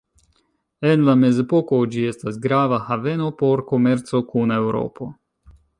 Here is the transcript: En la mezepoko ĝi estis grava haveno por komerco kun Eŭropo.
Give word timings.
En 0.91 1.03
la 1.09 1.15
mezepoko 1.23 1.81
ĝi 1.95 2.07
estis 2.13 2.41
grava 2.49 2.81
haveno 2.89 3.31
por 3.45 3.65
komerco 3.73 4.27
kun 4.33 4.57
Eŭropo. 4.63 5.15